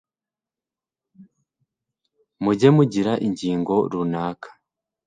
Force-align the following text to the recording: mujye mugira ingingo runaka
mujye 2.43 2.69
mugira 2.75 3.13
ingingo 3.27 3.75
runaka 3.91 4.49